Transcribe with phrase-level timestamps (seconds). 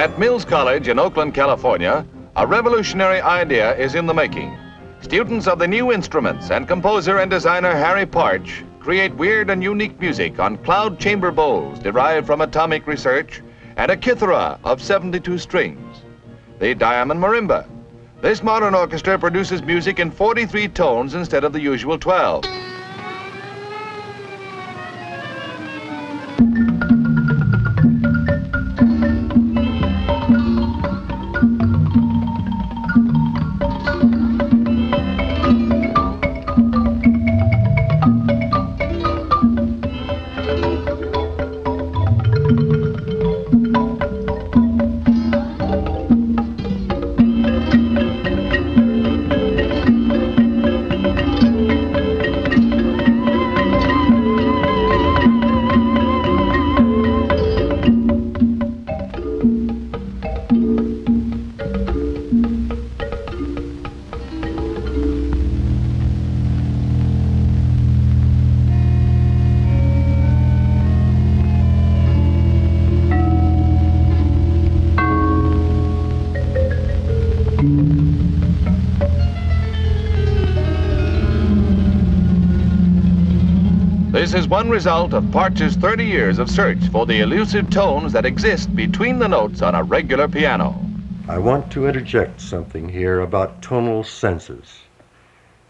[0.00, 4.56] At Mills College in Oakland, California, a revolutionary idea is in the making.
[5.02, 10.00] Students of the new instruments and composer and designer Harry Partch create weird and unique
[10.00, 13.42] music on cloud chamber bowls derived from atomic research
[13.76, 15.98] and a kithara of 72 strings.
[16.60, 17.68] The Diamond Marimba.
[18.22, 22.46] This modern orchestra produces music in 43 tones instead of the usual 12.
[84.50, 89.20] One result of Partch's 30 years of search for the elusive tones that exist between
[89.20, 90.74] the notes on a regular piano.
[91.28, 94.80] I want to interject something here about tonal senses.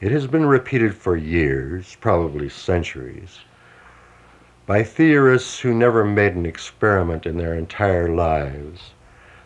[0.01, 3.41] It has been repeated for years, probably centuries,
[4.65, 8.93] by theorists who never made an experiment in their entire lives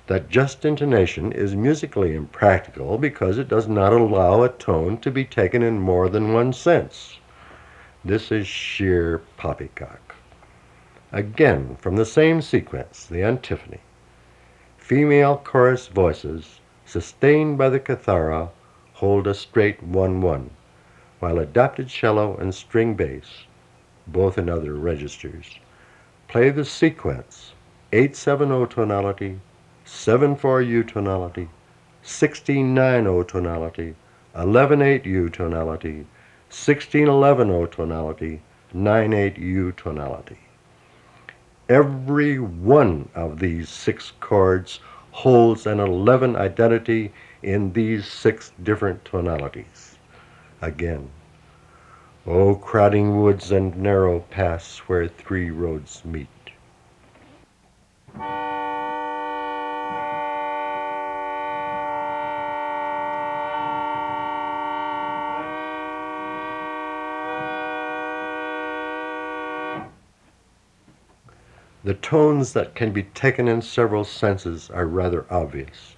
[0.06, 5.24] that just intonation is musically impractical because it does not allow a tone to be
[5.24, 7.18] taken in more than one sense.
[8.06, 10.14] This is sheer poppycock.
[11.10, 13.80] Again, from the same sequence, the antiphony.
[14.76, 18.50] Female chorus voices, sustained by the kithara,
[18.92, 20.50] hold a straight 1-1,
[21.18, 23.46] while adapted cello and string bass,
[24.06, 25.58] both in other registers,
[26.28, 27.54] play the sequence
[27.90, 29.40] 8-7-0 tonality,
[29.86, 31.48] seven-four-u tonality,
[32.04, 33.94] 16-9 tonality,
[34.34, 36.04] 11-8 tonality,
[36.54, 38.40] 1611 tonality,
[38.72, 40.38] 98 U tonality.
[41.68, 44.78] Every one of these six chords
[45.10, 49.96] holds an 11 identity in these six different tonalities.
[50.62, 51.10] Again,
[52.24, 56.28] O crowding woods and narrow paths where three roads meet.
[71.84, 75.96] The tones that can be taken in several senses are rather obvious.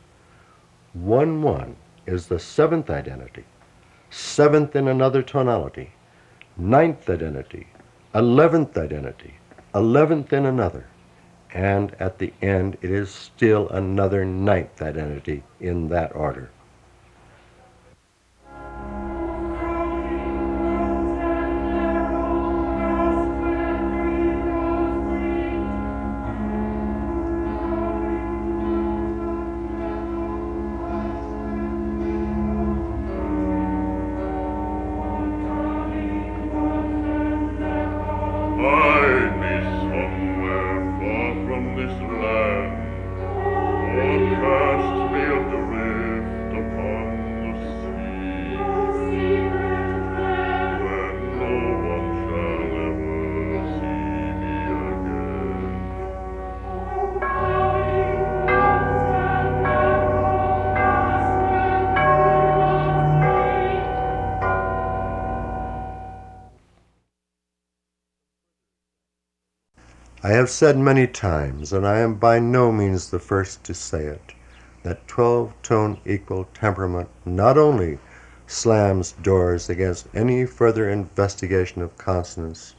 [0.94, 1.76] 1 1
[2.06, 3.44] is the seventh identity,
[4.10, 5.92] seventh in another tonality,
[6.56, 7.68] ninth identity,
[8.12, 9.34] eleventh identity,
[9.76, 10.88] eleventh in another,
[11.54, 16.50] and at the end it is still another ninth identity in that order.
[70.26, 74.06] I have said many times, and I am by no means the first to say
[74.06, 74.32] it,
[74.82, 78.00] that 12 tone equal temperament not only
[78.48, 82.74] slams doors against any further investigation of consonance,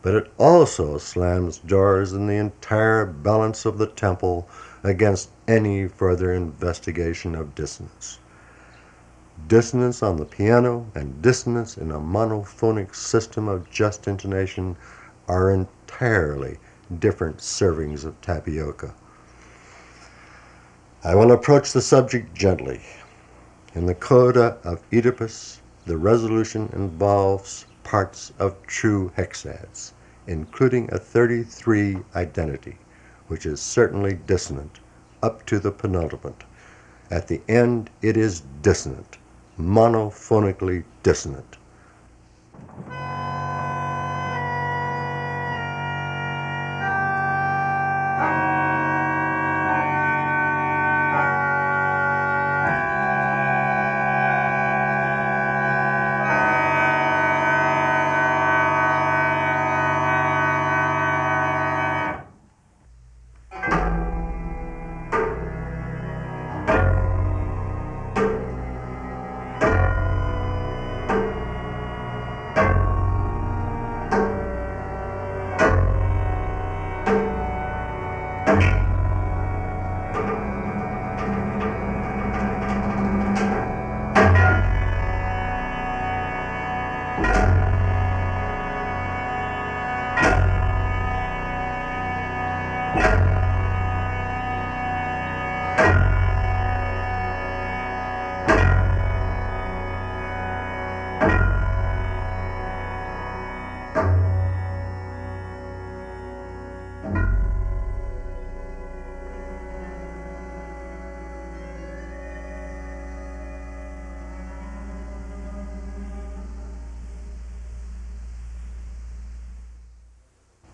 [0.00, 4.48] but it also slams doors in the entire balance of the temple
[4.84, 8.20] against any further investigation of dissonance.
[9.48, 14.76] Dissonance on the piano and dissonance in a monophonic system of just intonation
[15.26, 16.58] are entirely
[17.00, 18.94] different servings of tapioca.
[21.04, 22.80] I will approach the subject gently.
[23.74, 29.94] In the coda of Oedipus, the resolution involves parts of true hexads,
[30.26, 32.78] including a 33 identity,
[33.26, 34.78] which is certainly dissonant,
[35.22, 36.44] up to the penultimate.
[37.10, 39.18] At the end, it is dissonant,
[39.58, 41.56] monophonically dissonant.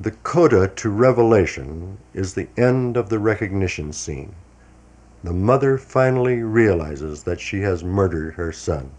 [0.01, 4.37] The coda to Revelation is the end of the recognition scene.
[5.25, 8.93] The mother finally realizes that she has murdered her son.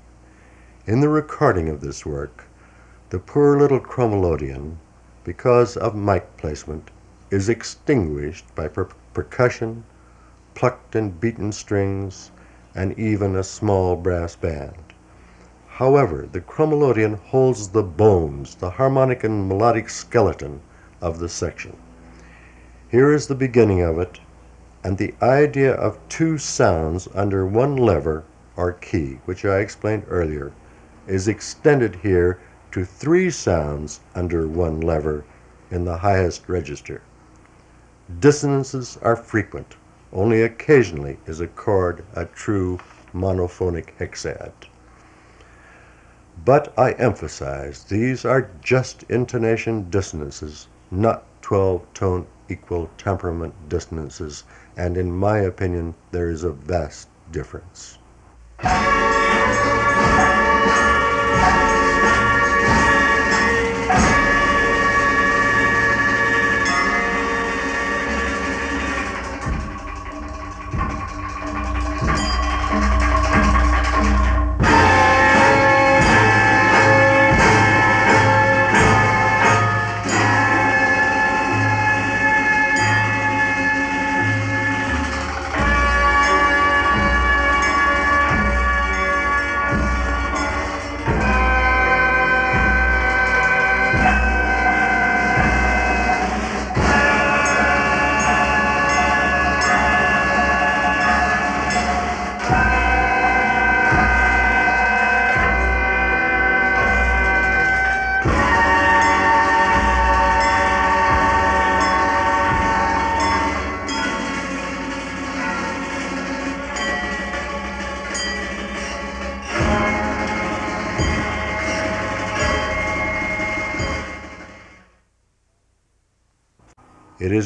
[0.85, 2.43] In the recording of this work,
[3.11, 4.75] the poor little chromelodeon,
[5.23, 6.91] because of mic placement,
[7.31, 9.85] is extinguished by per- percussion,
[10.53, 12.29] plucked and beaten strings,
[12.75, 14.75] and even a small brass band.
[15.69, 20.59] However, the chromelodeon holds the bones, the harmonic and melodic skeleton
[21.01, 21.75] of the section.
[22.89, 24.19] Here is the beginning of it,
[24.83, 28.23] and the idea of two sounds under one lever
[28.55, 30.51] or key, which I explained earlier,
[31.07, 32.39] is extended here
[32.71, 35.23] to three sounds under one lever
[35.71, 37.01] in the highest register.
[38.19, 39.75] Dissonances are frequent.
[40.11, 42.79] Only occasionally is a chord a true
[43.13, 44.51] monophonic hexad.
[46.43, 54.43] But I emphasize these are just intonation dissonances not 12 tone equal temperament dissonances,
[54.75, 57.98] and in my opinion, there is a vast difference.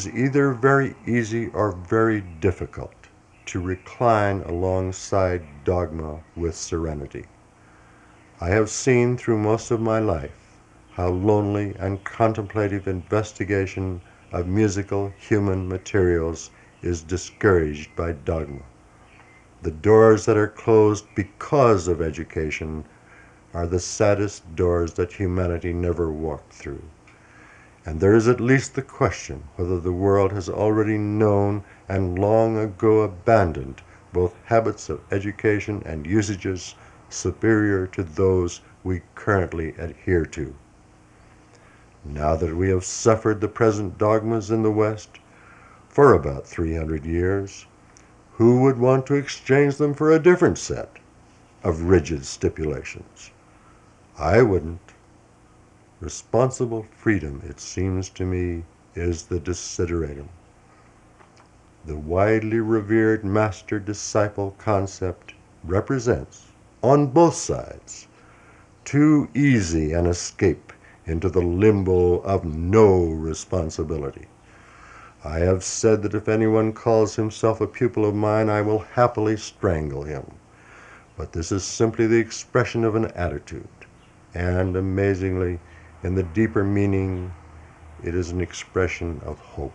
[0.05, 2.93] Is either very easy or very difficult
[3.45, 7.25] to recline alongside dogma with serenity.
[8.41, 10.57] I have seen through most of my life
[10.91, 14.01] how lonely and contemplative investigation
[14.33, 16.49] of musical human materials
[16.81, 18.63] is discouraged by dogma.
[19.61, 22.83] The doors that are closed because of education
[23.53, 26.83] are the saddest doors that humanity never walked through.
[27.85, 32.57] And there is at least the question whether the world has already known and long
[32.57, 33.81] ago abandoned
[34.13, 36.75] both habits of education and usages
[37.09, 40.55] superior to those we currently adhere to.
[42.05, 45.19] Now that we have suffered the present dogmas in the West
[45.89, 47.65] for about 300 years,
[48.33, 50.97] who would want to exchange them for a different set
[51.63, 53.31] of rigid stipulations?
[54.17, 54.92] I wouldn't.
[56.03, 60.27] Responsible freedom, it seems to me, is the desideratum.
[61.85, 65.33] The widely revered master disciple concept
[65.63, 66.47] represents,
[66.81, 68.09] on both sides,
[68.83, 70.73] too easy an escape
[71.05, 74.27] into the limbo of no responsibility.
[75.23, 79.37] I have said that if anyone calls himself a pupil of mine, I will happily
[79.37, 80.33] strangle him.
[81.15, 83.69] But this is simply the expression of an attitude,
[84.33, 85.61] and amazingly,
[86.03, 87.33] in the deeper meaning,
[88.03, 89.71] it is an expression of hope.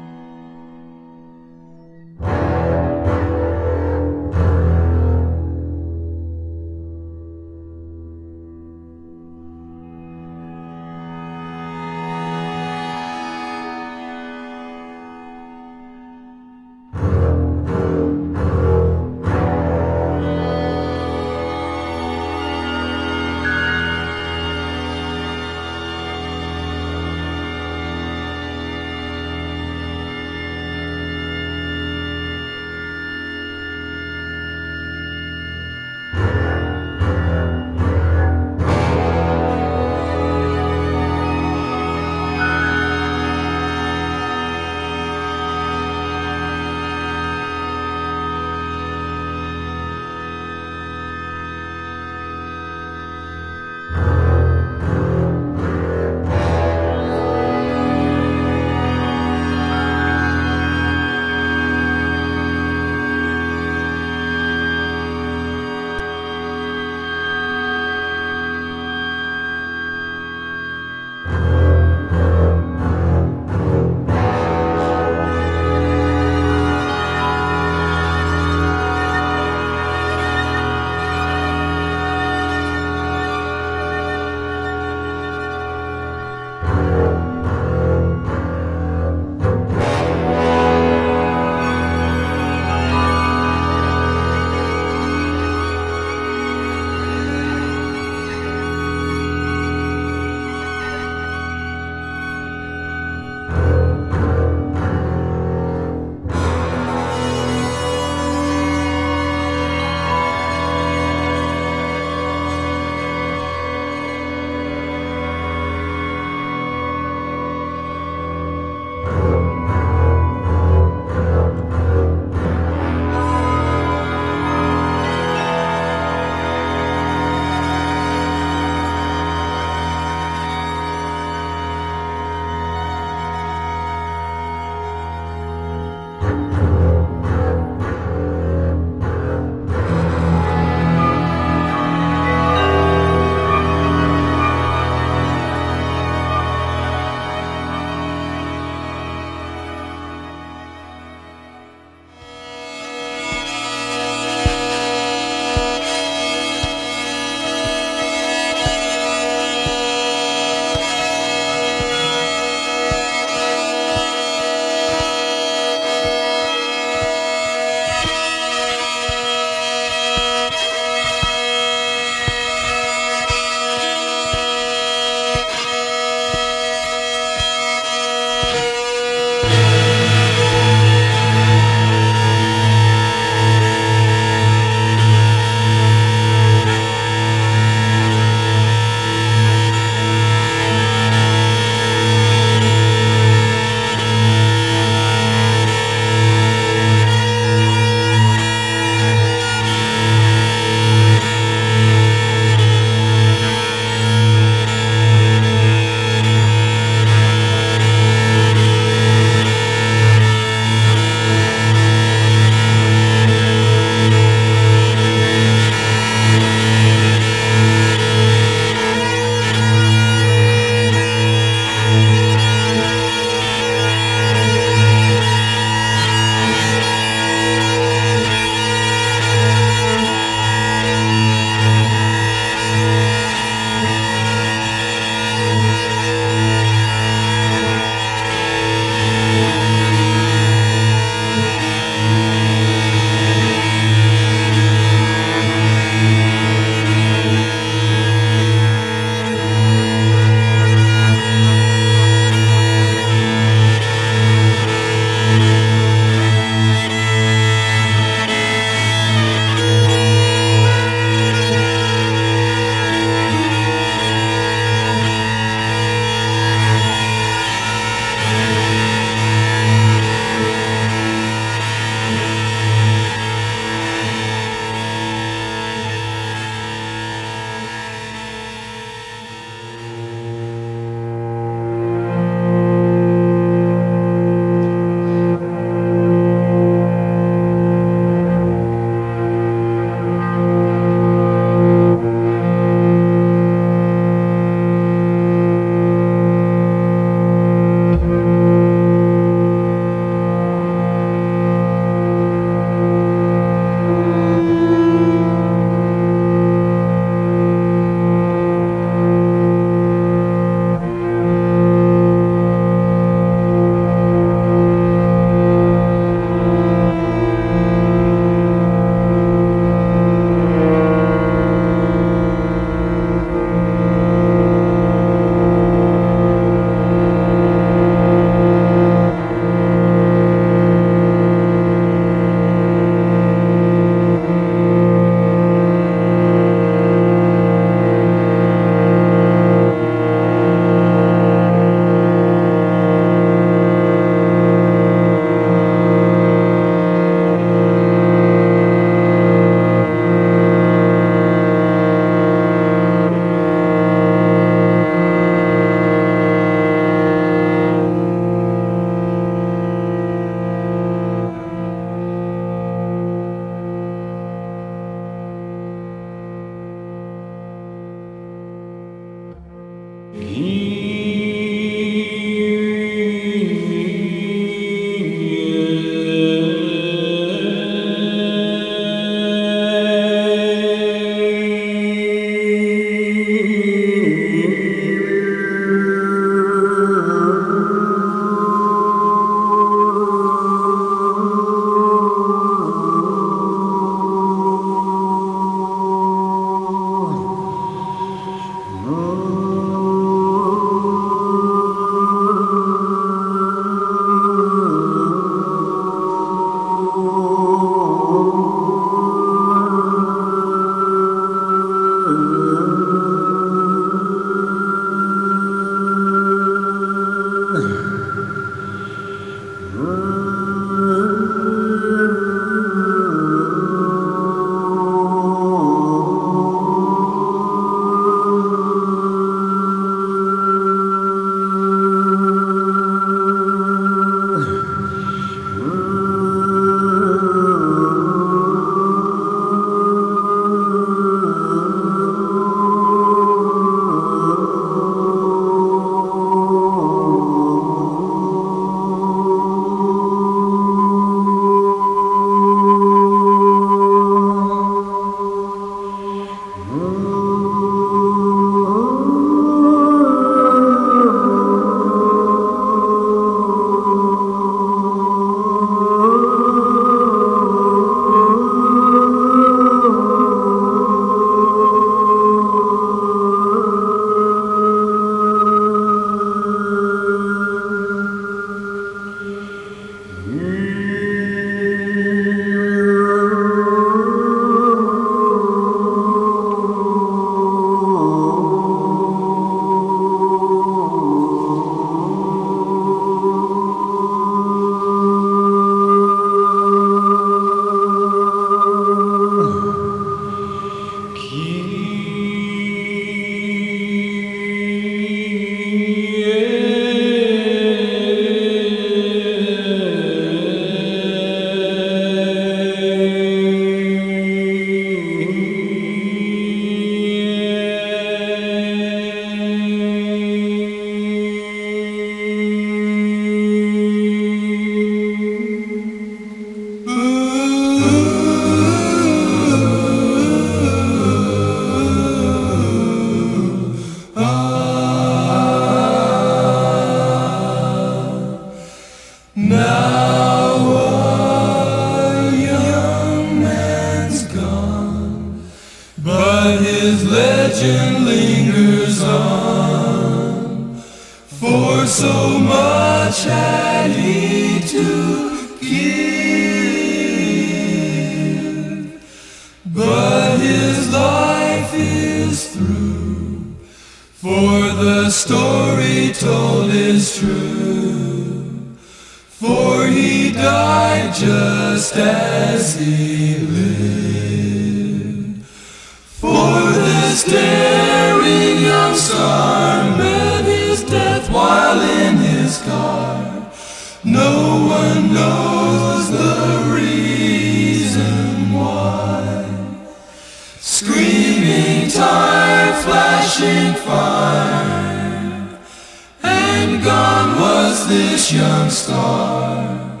[597.88, 600.00] This young star.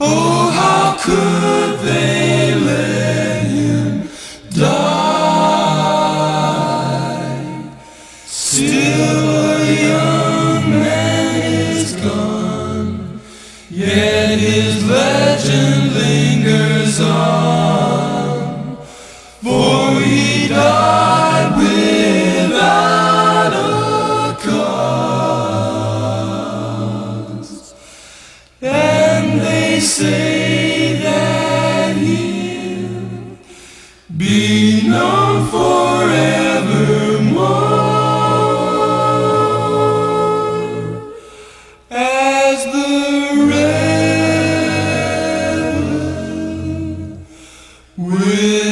[0.00, 2.21] Oh, how could they
[47.98, 48.71] Will